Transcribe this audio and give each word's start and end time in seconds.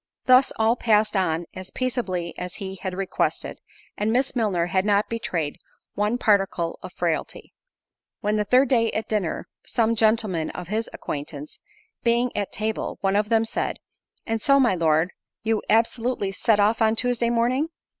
Thus, 0.25 0.51
all 0.55 0.75
passed 0.75 1.15
on 1.15 1.45
as 1.53 1.69
peaceably 1.69 2.33
as 2.35 2.55
he 2.55 2.77
had 2.81 2.95
requested, 2.95 3.59
and 3.95 4.11
Miss 4.11 4.35
Milner 4.35 4.65
had 4.65 4.83
not 4.83 5.09
betrayed 5.09 5.59
one 5.93 6.17
particle 6.17 6.79
of 6.81 6.91
frailty; 6.93 7.53
when, 8.19 8.35
the 8.35 8.43
third 8.43 8.67
day 8.67 8.89
at 8.93 9.07
dinner, 9.07 9.47
some 9.63 9.95
gentlemen 9.95 10.49
of 10.55 10.69
his 10.69 10.89
acquaintance 10.91 11.61
being 12.01 12.35
at 12.35 12.51
table, 12.51 12.97
one 13.01 13.15
of 13.15 13.29
them 13.29 13.45
said, 13.45 13.77
"And 14.25 14.41
so, 14.41 14.59
my 14.59 14.73
Lord, 14.73 15.11
you 15.43 15.61
absolutely 15.69 16.31
set 16.31 16.59
off 16.59 16.81
on 16.81 16.95
Tuesday 16.95 17.29
morning?" 17.29 17.69